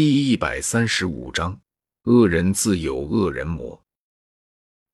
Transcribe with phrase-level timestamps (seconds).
[0.00, 1.60] 第一百三十五章，
[2.04, 3.84] 恶人自有恶人磨。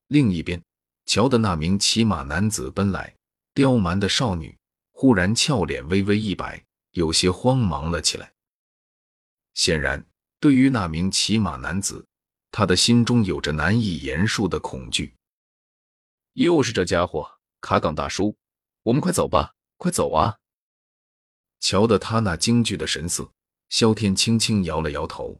[0.07, 0.59] 另一边，
[1.05, 3.15] 瞧的那名骑马男子奔来，
[3.53, 4.57] 刁蛮的少女
[4.93, 8.33] 忽然俏脸微微一摆，有些慌忙了起来。
[9.53, 10.03] 显然，
[10.39, 12.03] 对于那名骑马男子，
[12.49, 15.13] 他的心中有着难以言述的恐惧。
[16.33, 17.29] 又是这家伙，
[17.61, 18.35] 卡岗大叔，
[18.81, 20.39] 我们快走吧，快走啊！
[21.59, 23.31] 瞧得他那惊惧的神色。
[23.69, 25.39] 萧天轻轻摇了摇头，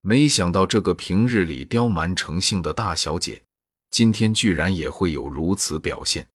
[0.00, 3.42] 没想到这个平日里刁蛮成性的大小姐，
[3.90, 6.26] 今天居然也会有如此表现。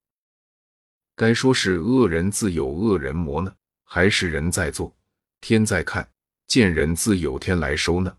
[1.16, 4.96] 该说是恶人自有恶人磨呢，还是人在做，
[5.42, 6.08] 天在看，
[6.46, 8.18] 见人自有天来收呢？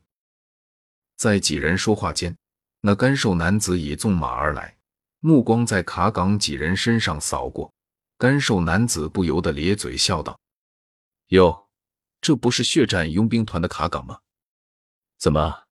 [1.16, 2.37] 在几人说话间，
[2.80, 4.76] 那干瘦男子已纵马而来，
[5.20, 7.73] 目光在卡岗几人身上扫过，
[8.16, 10.40] 干瘦男子不由得咧嘴笑道
[11.28, 11.66] ：“哟。”
[12.20, 14.20] 这不是血战佣兵团的卡岗吗？
[15.18, 15.64] 怎么，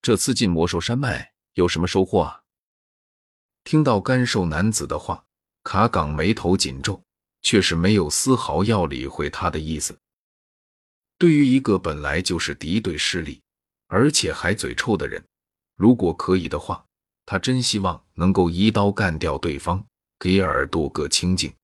[0.00, 2.42] 这次进魔兽山脉有什么收获啊？
[3.64, 5.24] 听到干瘦男子的话，
[5.62, 7.02] 卡岗眉头紧皱，
[7.40, 9.96] 却是没有丝毫要理会他的意思。
[11.18, 13.40] 对于一个本来就是敌对势力，
[13.86, 15.24] 而且还嘴臭的人，
[15.76, 16.84] 如果可以的话，
[17.24, 19.86] 他真希望能够一刀干掉对方，
[20.18, 21.54] 给耳朵个清净。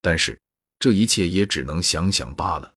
[0.00, 0.40] 但是
[0.80, 2.74] 这一切也只能想想罢了。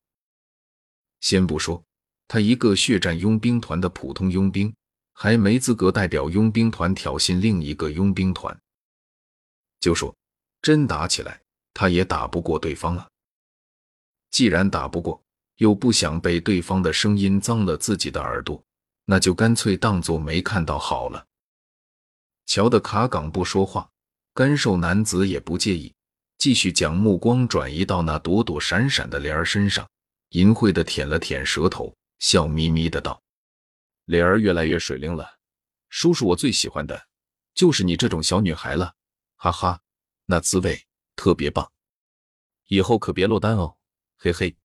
[1.23, 1.81] 先不说
[2.27, 4.73] 他一个血战佣兵团的普通佣兵，
[5.13, 8.55] 还没资格代表佣兵团挑衅另一个佣兵团。
[9.79, 10.13] 就说
[10.61, 11.39] 真打起来，
[11.73, 13.07] 他也打不过对方啊。
[14.31, 15.21] 既然打不过，
[15.59, 18.61] 又不想被对方的声音脏了自己的耳朵，
[19.05, 21.25] 那就干脆当做没看到好了。
[22.47, 23.89] 瞧得卡岗不说话，
[24.33, 25.94] 干瘦男子也不介意，
[26.38, 29.88] 继续将目光转移到那躲躲闪闪的莲儿身上。
[30.34, 33.22] 淫秽的舔了舔舌头，笑眯眯的道
[34.06, 35.38] ：“灵儿越来越水灵了，
[35.90, 37.08] 叔叔我最喜欢的
[37.53, 38.95] 就是你这种小女孩了，
[39.36, 39.80] 哈哈，
[40.25, 41.72] 那滋味特别棒，
[42.68, 43.78] 以后可别落单哦，
[44.18, 44.56] 嘿嘿。”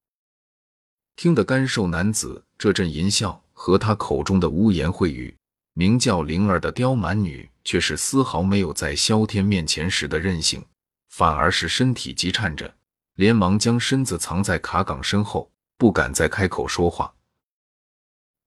[1.17, 5.37] 听得干瘦男子这阵淫笑和他口中的污言秽语，
[5.75, 10.65] 名叫灵儿的刁蛮女却是丝毫没有在萧天面前时的任性，
[11.11, 12.75] 反而是身体急颤着，
[13.17, 15.53] 连忙将身子藏在卡岗身后。
[15.79, 17.15] 不敢再开口说话。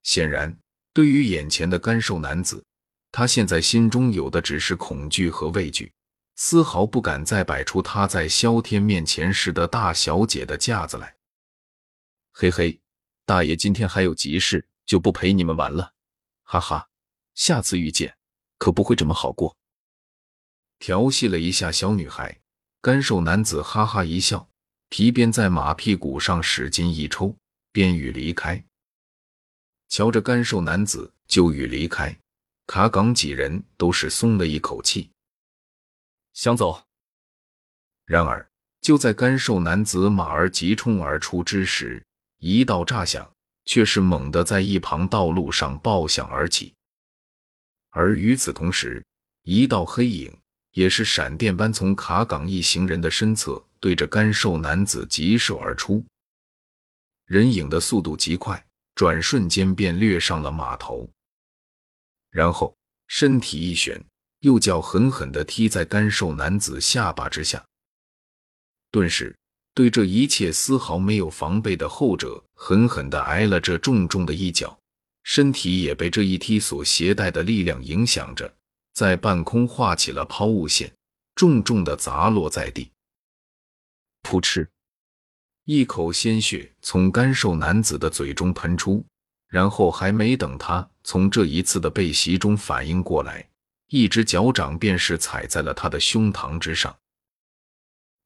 [0.03, 0.56] 显然，
[0.94, 2.64] 对于眼前的干瘦男子，
[3.12, 5.94] 他现在心中有的只是恐惧和畏惧，
[6.36, 11.16] 丝毫不敢再摆出他在萧天面前时的大小姐的架子来。
[12.34, 12.80] 嘿嘿，
[13.25, 15.94] 大爷今天还有急事，就不陪你们玩了。
[16.44, 16.90] 哈哈，
[17.34, 18.18] 下次遇见
[18.58, 19.56] 可不会这么好过。
[20.80, 22.42] 调戏了一下小女孩，
[22.81, 24.50] 干瘦男子哈哈一笑。
[24.91, 27.34] 皮鞭在马屁股上使劲一抽，
[27.72, 28.62] 便欲离开。
[29.88, 32.13] 瞧着干瘦男子就欲离开，
[32.68, 35.09] 卡岗几人都是松了一口气，
[36.34, 36.84] 想走。
[38.06, 38.46] 然而
[38.81, 42.06] 就在干瘦男子马儿急冲而出之时，
[42.40, 46.74] 一道炸响却是猛地在一旁道路上爆响而起，
[47.91, 49.01] 而与此同时，
[49.44, 50.38] 一道黑影
[50.74, 53.66] 也是闪电般从卡岗一行人的身侧。
[53.81, 56.06] 对着干瘦男子疾射而出，
[57.25, 61.09] 人影的速度极快，转瞬间便掠上了码头，
[62.30, 62.74] 然后
[63.08, 64.00] 身体一旋，
[64.42, 67.66] 右脚狠狠地踢在干瘦男子下巴之下，
[68.92, 69.36] 顿时
[69.74, 74.78] 对这一切丝毫没有防备的后者狠狠地挨了这重重的一脚，
[75.24, 78.53] 身体也被这一踢所携带的力量影响着，
[78.94, 80.94] 在半空画起了抛物线，
[81.34, 82.91] 重重地砸落在地。
[84.23, 84.69] 噗嗤，
[85.65, 89.05] 一口鲜血从干瘦男子的嘴中喷出，
[89.47, 93.49] 然后还没等他从这一次的被袭中反应过来，
[93.87, 96.97] 一只脚掌便是踩在了他的胸膛之上。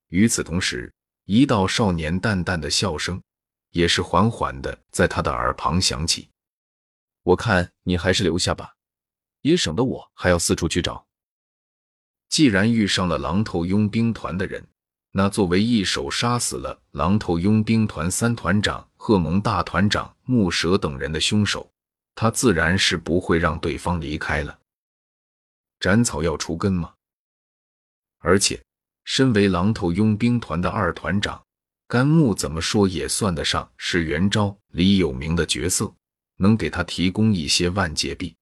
[0.09, 0.93] 与此同时，
[1.25, 3.19] 一道少年淡淡的笑声
[3.71, 6.29] 也是缓缓的在他的耳旁响起
[7.23, 8.75] ：“我看你还是留下吧，
[9.41, 11.07] 也省得我还要四处去找。
[12.29, 14.67] 既然遇上了狼头佣兵团的人。”
[15.17, 21.71] 那作为一手杀死了狼头佣兵团三团长、贺蒙大团长、木蛇等人的凶手，
[22.15, 24.59] 他自然是不会让对方离开了。
[25.79, 26.93] 斩草要除根吗？
[28.17, 28.61] 而且，
[29.05, 31.41] 身为狼头佣兵团的二团长，
[31.87, 35.95] 甘木怎么说也算得上是元昭里有名的角色，
[36.35, 38.35] 能给他提供一些万劫币。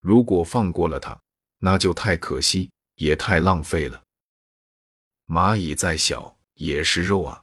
[0.00, 1.16] 如果放过了他，
[1.60, 4.02] 那就太可惜，也太浪费了。
[5.32, 7.42] 蚂蚁再小也是肉啊！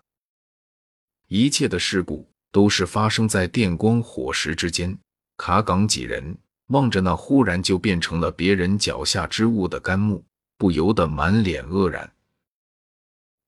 [1.27, 4.95] 一切的事故都是发生在电光火石之间。
[5.37, 6.37] 卡岗几人
[6.67, 10.23] 望着那忽然就变成了别人脚下之物的甘木，
[10.55, 12.13] 不由得满脸愕然。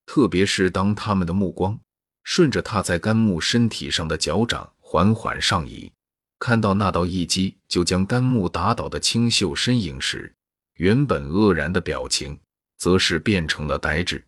[0.07, 1.79] 特别是当他们的目光
[2.23, 5.91] 顺着踏在甘木身体上的脚掌缓缓上移，
[6.39, 10.33] 看到那道一击就将甘木打倒的清秀身影时，
[10.77, 12.39] 原本愕然的表情
[12.79, 14.25] 则是变成了呆滞，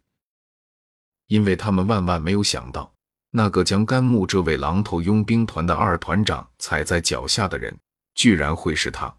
[1.28, 2.94] 因为他们万万没有想到。
[3.36, 7.76] 那个将甘木这位狼头佣兵团的二团长踩在脚下的人，
[8.14, 9.12] 居然会是他。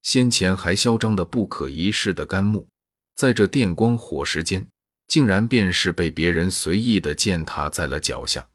[0.00, 2.66] 先前还嚣张的不可一世的甘木，
[3.14, 4.66] 在这电光火石间，
[5.06, 8.48] 竟然便是被别人随意的践踏在了脚下。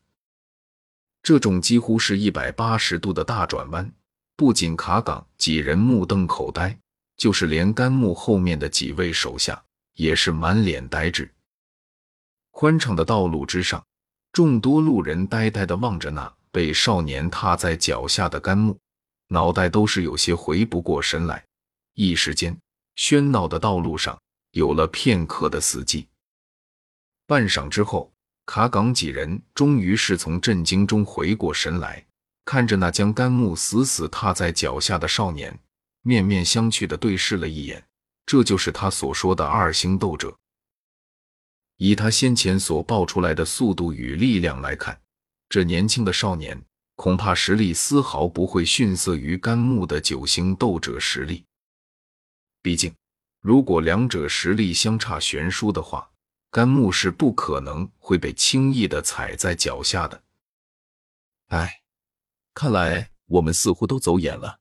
[1.22, 3.94] 这种几乎是一百八十度的大转弯，
[4.36, 6.76] 不仅卡岗几人目瞪口呆，
[7.18, 11.32] 就是连甘木后面的几位手下也是满脸呆滞。
[12.54, 13.84] 宽敞的道路之上。
[14.32, 18.80] 众多路人呆呆地望着那被少年踏在脚下的干木，
[19.28, 21.44] 脑袋都是有些回不过神来。
[21.94, 22.58] 一时间，
[22.96, 24.20] 喧闹的道路上
[24.52, 26.06] 有了片刻的死寂。
[27.28, 28.12] 半晌之后，
[28.46, 32.04] 卡岗几人终于是从震惊中回过神来，
[32.46, 35.60] 看着那将干木死死踏在脚下的少年，
[36.02, 37.86] 面面相觑地对视了一眼。
[38.26, 40.36] 这就是他所说的二星斗者。
[41.78, 45.02] 以他先前所爆出来的速度与力量来看，
[45.50, 46.64] 这年轻的少年
[46.96, 51.46] 恐怕实力丝毫不会逊色于甘木的九星斗者实力。
[52.62, 52.96] 毕竟，
[53.42, 56.10] 如果两者实力相差悬殊的话，
[56.50, 60.24] 甘木是不可能会被轻易的踩在脚下的。
[61.48, 61.82] 哎，
[62.54, 64.60] 看来我们似乎都走眼了。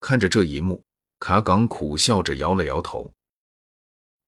[0.00, 0.84] 看着这一幕，
[1.20, 3.14] 卡岗苦笑着摇了摇头。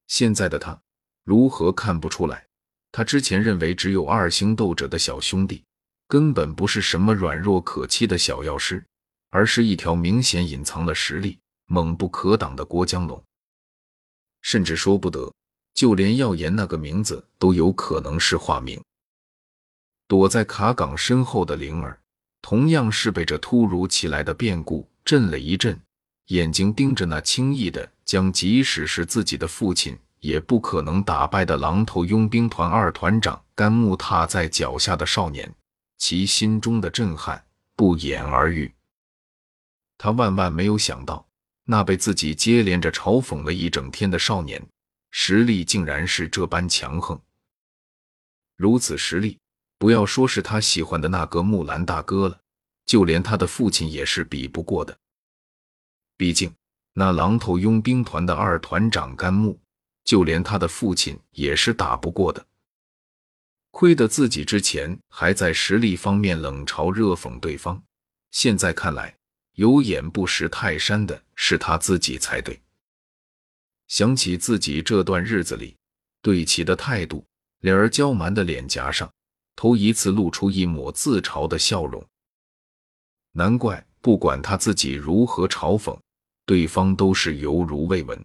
[0.07, 0.84] 现在的他。
[1.25, 2.47] 如何看不出来？
[2.93, 5.65] 他之前认为只有二星斗者的小兄弟，
[6.07, 8.85] 根本不是什么软弱可欺的小药师，
[9.31, 13.21] 而是一条明显隐藏了实力、猛不可挡的郭江龙。
[14.43, 15.33] 甚至说不得，
[15.75, 18.81] 就连耀言那个名字都有可能是化名。
[20.07, 21.99] 躲在卡岗身后的灵儿，
[22.43, 25.81] 同样是被这突如其来的变故震了一震，
[26.27, 29.99] 眼睛盯着那轻易的将即使是自己的父亲。
[30.25, 35.55] 也不可能打败的狼头佣兵团二团长甘木踏在脚下的少年，
[35.99, 37.45] 其心中的震撼
[37.77, 38.73] 不言而喻。
[39.99, 41.29] 他万万没有想到，
[41.65, 44.67] 那被自己接连着嘲讽了一整天的少年，
[45.11, 47.21] 实力竟然是这般强横。
[48.57, 49.39] 如此实力，
[49.79, 52.41] 不要说是他喜欢的那个木兰大哥了，
[52.87, 54.97] 就连他的父亲也是比不过的。
[56.17, 56.51] 毕竟，
[56.95, 59.61] 那狼头佣兵团的二团长甘木。
[60.05, 62.47] 就连他的父亲也是打不过的，
[63.71, 67.83] 亏得自己之前还在实力方面冷嘲热讽对方，
[68.31, 69.17] 现在看来
[69.55, 72.61] 有眼不识泰山的是他自己才对。
[73.89, 75.77] 想起自己这段日子里
[76.23, 77.25] 对其的态度，
[77.61, 79.11] 脸儿娇蛮的脸颊上
[79.57, 82.05] 头一次露出一抹自嘲的笑容。
[83.33, 85.99] 难怪不管他自己如何嘲讽，
[86.47, 88.25] 对方都是犹如未闻。